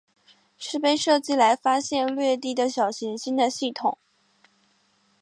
[0.57, 3.99] 是被设计来发现掠地小行星的系统。